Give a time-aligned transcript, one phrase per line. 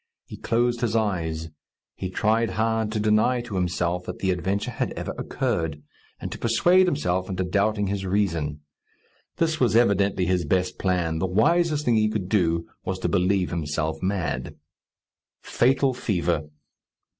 [0.25, 1.49] He closed his eyes.
[1.93, 5.83] He tried hard to deny to himself that the adventure had ever occurred,
[6.19, 8.61] and to persuade himself into doubting his reason.
[9.37, 13.51] This was evidently his best plan; the wisest thing he could do was to believe
[13.51, 14.55] himself mad.
[15.43, 16.49] Fatal fever!